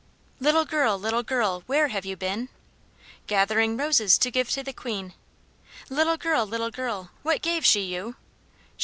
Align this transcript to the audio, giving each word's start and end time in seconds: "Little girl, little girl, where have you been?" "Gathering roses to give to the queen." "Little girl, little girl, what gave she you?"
"Little 0.39 0.65
girl, 0.65 0.97
little 0.97 1.21
girl, 1.21 1.61
where 1.67 1.89
have 1.89 2.07
you 2.07 2.17
been?" 2.17 2.49
"Gathering 3.27 3.77
roses 3.77 4.17
to 4.17 4.31
give 4.31 4.49
to 4.49 4.63
the 4.63 4.73
queen." 4.73 5.13
"Little 5.91 6.17
girl, 6.17 6.43
little 6.43 6.71
girl, 6.71 7.11
what 7.21 7.43
gave 7.43 7.63
she 7.63 7.81
you?" 7.81 8.15